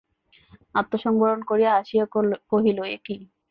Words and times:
আত্মসংবরণ 0.75 1.39
করিয়া 1.49 1.71
হাসিয়া 1.77 2.05
কহিল, 2.51 2.79
এ 2.87 2.97
কী! 3.05 3.15